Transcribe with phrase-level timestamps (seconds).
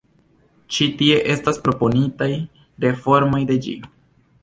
[0.77, 2.33] Ĉi tie estas proponitaj
[2.87, 3.81] reformoj de ĝi.